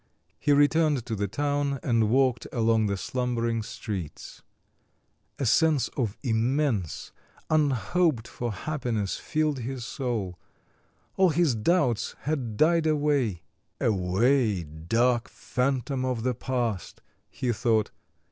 [0.39, 4.41] He returned to the town and walked along the slumbering streets.
[5.37, 7.11] A sense of immense,
[7.51, 10.39] unhoped for happiness filled his soul;
[11.17, 13.43] all his doubts had died away.
[13.79, 17.91] "Away, dark phantom of the past," he thought.